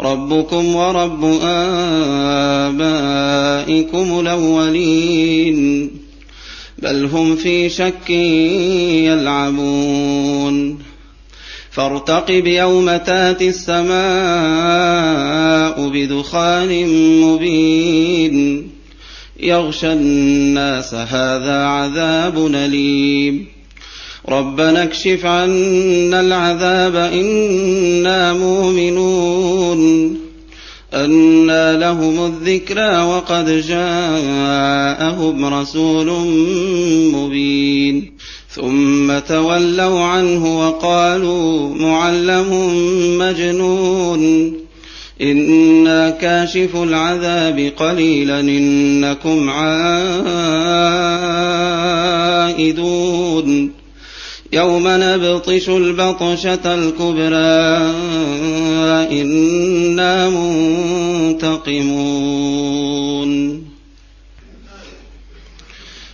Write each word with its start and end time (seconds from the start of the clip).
ربكم 0.00 0.76
ورب 0.76 1.24
آبائكم 2.64 4.20
الأولين. 4.20 5.90
بل 6.82 7.04
هم 7.04 7.36
في 7.36 7.68
شك 7.68 8.10
يلعبون. 9.04 10.78
فارتقب 11.70 12.46
يوم 12.46 12.96
تأتي 12.96 13.48
السماء 13.48 13.88
بدخان 15.88 16.88
مبين. 17.20 18.68
يغشى 19.40 19.92
الناس 19.92 20.94
هذا 20.94 21.64
عذاب 21.64 22.46
أليم. 22.54 23.57
ربنا 24.28 24.82
اكشف 24.82 25.26
عنا 25.26 26.20
العذاب 26.20 26.96
إنا 26.96 28.32
مؤمنون 28.32 30.18
أنى 30.94 31.76
لهم 31.76 32.26
الذكرى 32.26 33.02
وقد 33.02 33.62
جاءهم 33.68 35.44
رسول 35.44 36.10
مبين 37.12 38.12
ثم 38.48 39.18
تولوا 39.18 40.00
عنه 40.00 40.60
وقالوا 40.60 41.74
معلم 41.74 42.48
مجنون 43.18 44.52
إنا 45.22 46.10
كاشف 46.10 46.76
العذاب 46.76 47.72
قليلا 47.76 48.40
إنكم 48.40 49.50
عائدون 52.70 53.78
يوم 54.52 54.84
نبطش 54.86 55.68
البطشة 55.68 56.74
الكبرى 56.74 57.92
إنا 59.20 60.30
منتقمون. 60.30 62.08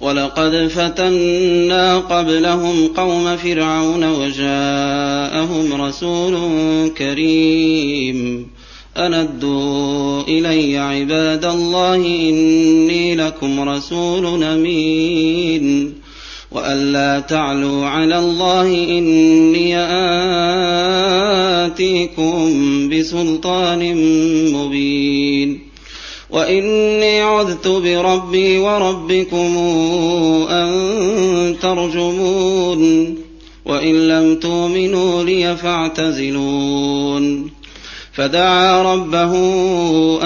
ولقد 0.00 0.68
فتنا 0.68 1.98
قبلهم 1.98 2.88
قوم 2.88 3.36
فرعون 3.36 4.04
وجاءهم 4.04 5.82
رسول 5.82 6.38
كريم. 6.98 8.46
أندوا 8.96 10.22
إلي 10.22 10.78
عباد 10.78 11.44
الله 11.44 11.96
إني 11.96 13.14
لكم 13.14 13.68
رسول 13.68 14.44
أمين. 14.44 15.94
وأن 16.52 16.92
لا 16.92 17.20
تعلوا 17.20 17.86
على 17.86 18.18
الله 18.18 18.66
إني 18.98 19.78
آتيكم 21.66 22.88
بسلطان 22.88 23.94
مبين 24.52 25.68
وإني 26.30 27.20
عذت 27.20 27.68
بربي 27.68 28.58
وربكم 28.58 29.56
أن 30.50 31.56
ترجمون 31.62 33.14
وإن 33.64 34.08
لم 34.08 34.36
تؤمنوا 34.36 35.24
لي 35.24 35.56
فاعتزلون 35.56 37.50
فدعا 38.12 38.82
ربه 38.94 39.32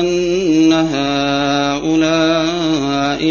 أن 0.00 0.72
هؤلاء 0.72 2.16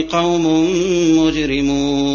قوم 0.02 0.70
مجرمون 1.18 2.15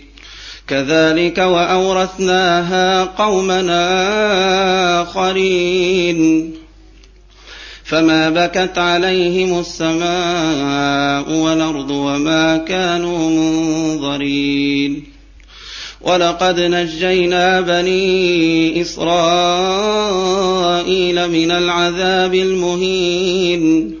كذلك 0.67 1.37
وأورثناها 1.37 3.03
قومنا 3.03 3.81
آخرين. 5.01 6.51
فما 7.83 8.29
بكت 8.29 8.77
عليهم 8.77 9.59
السماء 9.59 11.31
والأرض 11.31 11.91
وما 11.91 12.57
كانوا 12.57 13.29
منظرين. 13.29 15.03
ولقد 16.01 16.59
نجينا 16.59 17.61
بني 17.61 18.81
إسرائيل 18.81 19.11
من 21.29 21.51
العذاب 21.51 22.33
المهين. 22.33 24.00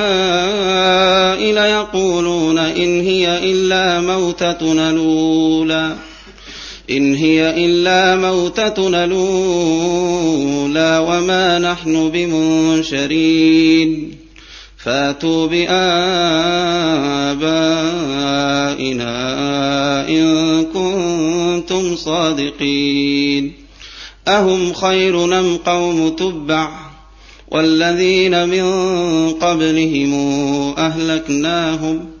موتتنا 4.41 4.89
الأولى. 4.89 5.95
إن 6.89 7.15
هي 7.15 7.65
إلا 7.65 8.15
موتتنا 8.15 9.05
الأولى 9.05 11.05
وما 11.07 11.59
نحن 11.59 12.09
بمنشرين. 12.09 14.17
فاتوا 14.77 15.47
بآبائنا 15.47 15.71
إن 20.09 20.65
كنتم 20.65 21.95
صادقين. 21.95 23.53
أهم 24.27 24.73
خير 24.73 25.39
أم 25.39 25.57
قوم 25.57 26.09
تبع؟ 26.09 26.69
والذين 27.51 28.49
من 28.49 28.65
قبلهم 29.29 30.13
أهلكناهم. 30.77 32.20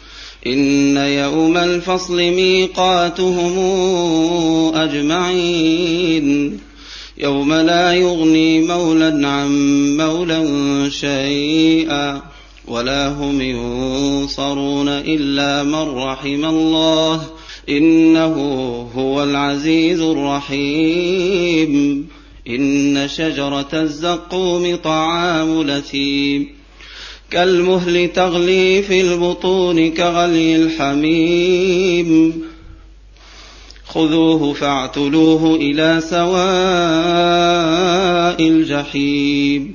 إن 0.47 0.97
يوم 0.97 1.57
الفصل 1.57 2.15
ميقاتهم 2.15 3.57
أجمعين. 4.75 6.59
يوم 7.17 7.53
لا 7.53 7.93
يغني 7.93 8.61
مولى 8.61 9.27
عن 9.27 9.51
مولى 9.97 10.91
شيئا 10.91 12.21
ولا 12.67 13.07
هم 13.07 13.41
ينصرون 13.41 14.87
إلا 14.87 15.63
من 15.63 15.97
رحم 15.97 16.45
الله. 16.45 17.21
إنه 17.69 18.35
هو 18.95 19.23
العزيز 19.23 20.01
الرحيم. 20.01 22.07
إن 22.47 23.07
شجرة 23.07 23.69
الزقوم 23.73 24.75
طعام 24.75 25.63
لثيم. 25.63 26.60
كالمهل 27.31 28.07
تغلي 28.13 28.81
في 28.81 29.01
البطون 29.01 29.91
كغلي 29.91 30.55
الحميم. 30.55 32.41
خذوه 33.85 34.53
فاعتلوه 34.53 35.55
إلى 35.55 36.01
سواء 36.09 36.31
الجحيم. 38.47 39.73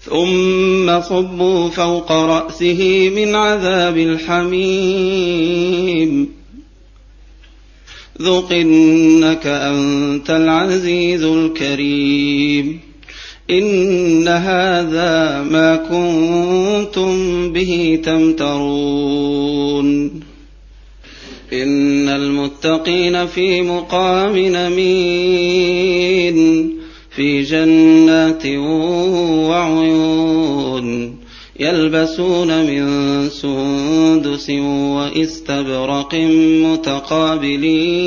ثم 0.00 1.00
صبوا 1.00 1.70
فوق 1.70 2.12
رأسه 2.12 3.10
من 3.16 3.34
عذاب 3.34 3.98
الحميم. 3.98 5.16
ذق 8.22 8.52
إنك 8.52 9.46
أنت 9.46 10.30
العزيز 10.30 11.22
الكريم. 11.22 12.85
إن 13.50 14.28
هذا 14.28 15.42
ما 15.42 15.76
كنتم 15.76 17.52
به 17.52 18.00
تمترون 18.04 19.86
إن 21.52 22.08
المتقين 22.08 23.26
في 23.26 23.62
مقام 23.62 24.38
نمين 24.38 25.96
في 27.10 27.42
جنات 27.42 28.46
وعيون 29.48 31.16
يلبسون 31.60 32.66
من 32.66 32.86
سندس 33.28 34.50
واستبرق 34.50 36.14
متقابلين 36.64 38.06